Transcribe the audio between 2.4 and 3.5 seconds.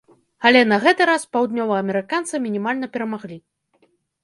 мінімальна перамаглі.